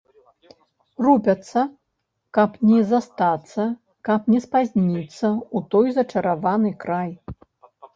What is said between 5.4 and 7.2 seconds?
ў той зачараваны край.